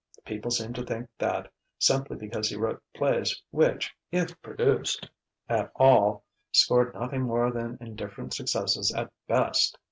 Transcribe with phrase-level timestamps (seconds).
[0.25, 5.07] People seemed to think that simply because he wrote plays which, if produced
[5.47, 9.77] at all, scored nothing more than indifferent successes at best!